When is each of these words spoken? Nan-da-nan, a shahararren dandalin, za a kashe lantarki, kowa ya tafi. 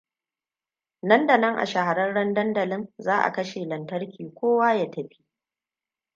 Nan-da-nan, 1.11 1.57
a 1.57 1.65
shahararren 1.65 2.33
dandalin, 2.33 2.87
za 2.99 3.21
a 3.23 3.31
kashe 3.31 3.65
lantarki, 3.65 4.31
kowa 4.35 4.73
ya 4.73 4.85
tafi. 4.91 5.25